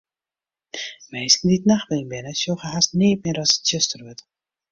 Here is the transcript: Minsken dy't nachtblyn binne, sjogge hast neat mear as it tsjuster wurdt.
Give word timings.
Minsken 1.13 1.49
dy't 1.51 1.67
nachtblyn 1.73 2.09
binne, 2.13 2.33
sjogge 2.41 2.73
hast 2.77 2.97
neat 3.01 3.19
mear 3.27 3.41
as 3.43 3.51
it 3.57 3.61
tsjuster 3.67 4.01
wurdt. 4.09 4.21